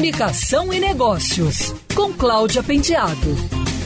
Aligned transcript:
Comunicação 0.00 0.72
e 0.72 0.80
Negócios, 0.80 1.74
com 1.94 2.10
Cláudia 2.14 2.62
Penteado. 2.62 3.36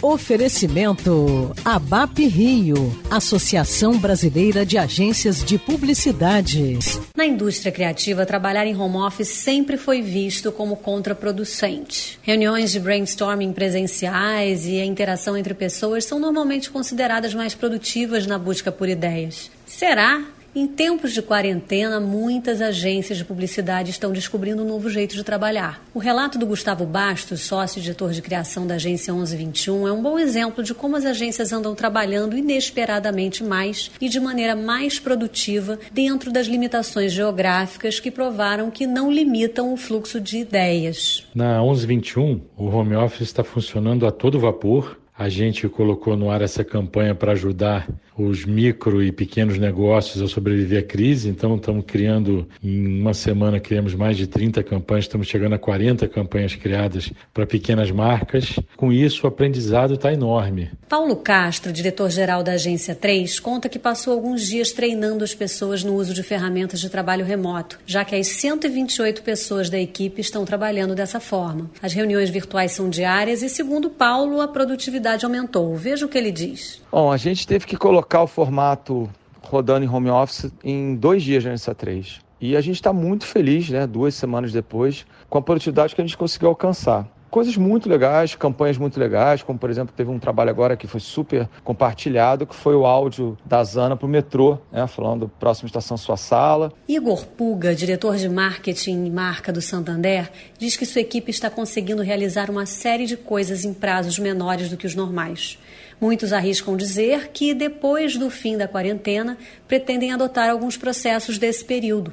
Oferecimento 0.00 1.52
ABAP 1.64 2.28
Rio, 2.28 2.96
Associação 3.10 3.98
Brasileira 3.98 4.64
de 4.64 4.78
Agências 4.78 5.42
de 5.42 5.58
Publicidade. 5.58 6.78
Na 7.16 7.26
indústria 7.26 7.72
criativa, 7.72 8.24
trabalhar 8.24 8.64
em 8.64 8.76
home 8.76 8.98
office 8.98 9.26
sempre 9.26 9.76
foi 9.76 10.02
visto 10.02 10.52
como 10.52 10.76
contraproducente. 10.76 12.16
Reuniões 12.22 12.70
de 12.70 12.78
brainstorming 12.78 13.52
presenciais 13.52 14.68
e 14.68 14.80
a 14.80 14.84
interação 14.84 15.36
entre 15.36 15.52
pessoas 15.52 16.04
são 16.04 16.20
normalmente 16.20 16.70
consideradas 16.70 17.34
mais 17.34 17.56
produtivas 17.56 18.24
na 18.24 18.38
busca 18.38 18.70
por 18.70 18.88
ideias. 18.88 19.50
Será? 19.66 20.22
Em 20.56 20.68
tempos 20.68 21.12
de 21.12 21.20
quarentena, 21.20 21.98
muitas 21.98 22.60
agências 22.60 23.18
de 23.18 23.24
publicidade 23.24 23.90
estão 23.90 24.12
descobrindo 24.12 24.62
um 24.62 24.68
novo 24.68 24.88
jeito 24.88 25.16
de 25.16 25.24
trabalhar. 25.24 25.82
O 25.92 25.98
relato 25.98 26.38
do 26.38 26.46
Gustavo 26.46 26.86
Bastos, 26.86 27.40
sócio 27.40 27.80
editor 27.80 28.12
de 28.12 28.22
criação 28.22 28.64
da 28.64 28.76
agência 28.76 29.12
1121, 29.12 29.88
é 29.88 29.92
um 29.92 30.00
bom 30.00 30.16
exemplo 30.16 30.62
de 30.62 30.72
como 30.72 30.94
as 30.94 31.04
agências 31.04 31.52
andam 31.52 31.74
trabalhando 31.74 32.38
inesperadamente 32.38 33.42
mais 33.42 33.90
e 34.00 34.08
de 34.08 34.20
maneira 34.20 34.54
mais 34.54 35.00
produtiva 35.00 35.76
dentro 35.92 36.30
das 36.30 36.46
limitações 36.46 37.12
geográficas 37.12 37.98
que 37.98 38.12
provaram 38.12 38.70
que 38.70 38.86
não 38.86 39.10
limitam 39.10 39.72
o 39.72 39.76
fluxo 39.76 40.20
de 40.20 40.38
ideias. 40.38 41.26
Na 41.34 41.60
1121, 41.60 42.40
o 42.56 42.66
home 42.66 42.94
office 42.94 43.22
está 43.22 43.42
funcionando 43.42 44.06
a 44.06 44.12
todo 44.12 44.38
vapor 44.38 45.02
a 45.16 45.28
gente 45.28 45.68
colocou 45.68 46.16
no 46.16 46.28
ar 46.28 46.42
essa 46.42 46.64
campanha 46.64 47.14
para 47.14 47.32
ajudar 47.32 47.88
os 48.16 48.44
micro 48.44 49.02
e 49.02 49.12
pequenos 49.12 49.58
negócios 49.58 50.22
a 50.22 50.28
sobreviver 50.28 50.80
à 50.80 50.82
crise. 50.82 51.28
Então, 51.28 51.56
estamos 51.56 51.84
criando, 51.86 52.48
em 52.62 53.00
uma 53.00 53.14
semana, 53.14 53.60
criamos 53.60 53.94
mais 53.94 54.16
de 54.16 54.26
30 54.26 54.62
campanhas, 54.62 55.04
estamos 55.04 55.26
chegando 55.26 55.54
a 55.54 55.58
40 55.58 56.06
campanhas 56.08 56.54
criadas 56.54 57.12
para 57.32 57.46
pequenas 57.46 57.90
marcas. 57.90 58.58
Com 58.76 58.92
isso, 58.92 59.24
o 59.24 59.28
aprendizado 59.28 59.94
está 59.94 60.12
enorme. 60.12 60.70
Paulo 60.88 61.16
Castro, 61.16 61.72
diretor-geral 61.72 62.42
da 62.42 62.52
Agência 62.52 62.94
3, 62.94 63.38
conta 63.40 63.68
que 63.68 63.78
passou 63.78 64.12
alguns 64.12 64.46
dias 64.46 64.72
treinando 64.72 65.24
as 65.24 65.34
pessoas 65.34 65.82
no 65.82 65.94
uso 65.94 66.14
de 66.14 66.22
ferramentas 66.22 66.80
de 66.80 66.88
trabalho 66.88 67.24
remoto, 67.24 67.80
já 67.86 68.04
que 68.04 68.14
as 68.14 68.28
128 68.28 69.22
pessoas 69.22 69.68
da 69.68 69.78
equipe 69.78 70.20
estão 70.20 70.44
trabalhando 70.44 70.94
dessa 70.94 71.18
forma. 71.18 71.70
As 71.82 71.92
reuniões 71.92 72.30
virtuais 72.30 72.72
são 72.72 72.88
diárias 72.88 73.42
e, 73.42 73.48
segundo 73.48 73.90
Paulo, 73.90 74.40
a 74.40 74.46
produtividade 74.48 75.03
produtividade 75.04 75.24
aumentou. 75.24 75.76
Veja 75.76 76.06
o 76.06 76.08
que 76.08 76.16
ele 76.16 76.32
diz. 76.32 76.82
Bom, 76.90 77.12
a 77.12 77.16
gente 77.16 77.46
teve 77.46 77.66
que 77.66 77.76
colocar 77.76 78.22
o 78.22 78.26
formato 78.26 79.08
rodando 79.42 79.84
em 79.84 79.88
home 79.88 80.08
office 80.08 80.50
em 80.64 80.96
dois 80.96 81.22
dias 81.22 81.44
nessa 81.44 81.74
3. 81.74 82.20
E 82.40 82.56
a 82.56 82.60
gente 82.60 82.76
está 82.76 82.92
muito 82.92 83.24
feliz, 83.24 83.68
né, 83.68 83.86
duas 83.86 84.14
semanas 84.14 84.52
depois, 84.52 85.06
com 85.28 85.38
a 85.38 85.42
produtividade 85.42 85.94
que 85.94 86.00
a 86.00 86.04
gente 86.04 86.16
conseguiu 86.16 86.48
alcançar 86.48 87.06
coisas 87.34 87.56
muito 87.56 87.88
legais, 87.88 88.36
campanhas 88.36 88.78
muito 88.78 88.96
legais, 89.00 89.42
como 89.42 89.58
por 89.58 89.68
exemplo 89.68 89.92
teve 89.92 90.08
um 90.08 90.20
trabalho 90.20 90.50
agora 90.50 90.76
que 90.76 90.86
foi 90.86 91.00
super 91.00 91.48
compartilhado, 91.64 92.46
que 92.46 92.54
foi 92.54 92.76
o 92.76 92.86
áudio 92.86 93.36
da 93.44 93.64
Zana 93.64 93.96
para 93.96 94.06
o 94.06 94.08
metrô, 94.08 94.56
né, 94.70 94.86
falando 94.86 95.28
próxima 95.28 95.66
estação 95.66 95.96
sua 95.96 96.16
sala. 96.16 96.72
Igor 96.86 97.26
Puga, 97.26 97.74
diretor 97.74 98.14
de 98.18 98.28
marketing 98.28 99.06
e 99.06 99.10
marca 99.10 99.52
do 99.52 99.60
Santander, 99.60 100.30
diz 100.56 100.76
que 100.76 100.86
sua 100.86 101.00
equipe 101.00 101.28
está 101.28 101.50
conseguindo 101.50 102.02
realizar 102.02 102.48
uma 102.50 102.66
série 102.66 103.04
de 103.04 103.16
coisas 103.16 103.64
em 103.64 103.74
prazos 103.74 104.16
menores 104.16 104.70
do 104.70 104.76
que 104.76 104.86
os 104.86 104.94
normais. 104.94 105.58
Muitos 106.00 106.32
arriscam 106.32 106.76
dizer 106.76 107.30
que, 107.32 107.54
depois 107.54 108.16
do 108.16 108.28
fim 108.28 108.56
da 108.56 108.68
quarentena, 108.68 109.38
pretendem 109.66 110.12
adotar 110.12 110.50
alguns 110.50 110.76
processos 110.76 111.38
desse 111.38 111.64
período. 111.64 112.12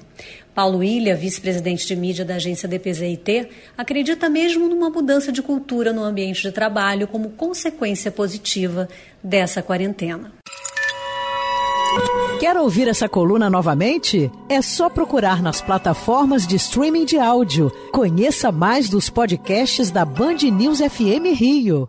Paulo 0.54 0.84
Ilha, 0.84 1.16
vice-presidente 1.16 1.88
de 1.88 1.96
mídia 1.96 2.26
da 2.26 2.36
agência 2.36 2.68
DPZIT, 2.68 3.48
acredita 3.78 4.30
mesmo 4.30 4.68
numa 4.68 4.90
mudança 4.90 5.32
de 5.32 5.42
cultura 5.42 5.94
no 5.94 6.04
ambiente 6.04 6.42
de 6.42 6.52
trabalho 6.52 7.08
como 7.08 7.32
consequência 7.32 8.12
positiva 8.12 8.90
dessa 9.24 9.62
quarentena. 9.62 10.31
Quer 12.40 12.58
ouvir 12.58 12.88
essa 12.88 13.08
coluna 13.08 13.50
novamente? 13.50 14.31
É 14.50 14.62
só 14.62 14.90
procurar 14.90 15.42
nas 15.42 15.62
plataformas 15.62 16.48
de 16.48 16.56
streaming 16.56 17.06
de 17.06 17.18
áudio. 17.18 17.72
Conheça 17.92 18.52
mais 18.52 18.90
dos 18.90 19.09
podcasts 19.09 19.92
da 19.92 20.04
Band 20.04 20.38
News 20.52 20.80
FM 20.80 21.36
Rio. 21.36 21.88